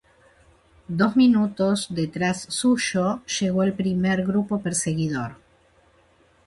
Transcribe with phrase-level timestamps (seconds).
[0.99, 5.35] Dos minutos detrás suyo llegó el primer grupo perseguidor.